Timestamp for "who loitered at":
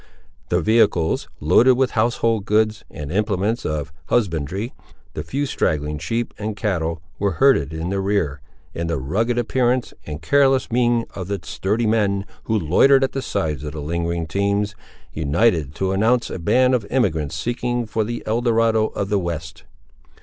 12.45-13.11